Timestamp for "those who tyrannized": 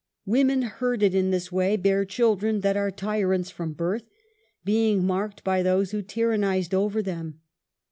5.61-6.73